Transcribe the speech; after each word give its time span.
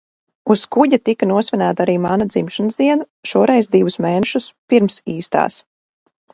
Uz 0.53 0.61
kuģa 0.75 0.97
tika 1.09 1.27
nosvinēta 1.31 1.85
arī 1.85 1.95
mana 2.07 2.27
dzimšanas 2.31 2.81
diena, 2.81 3.07
šoreiz 3.35 3.71
divus 3.79 4.01
mēnešus 4.09 4.51
pirms 4.73 5.01
īstās. 5.17 5.63